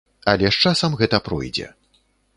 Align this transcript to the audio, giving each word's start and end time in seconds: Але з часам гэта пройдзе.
Але 0.31 0.47
з 0.55 0.69
часам 0.69 0.97
гэта 1.01 1.19
пройдзе. 1.27 1.67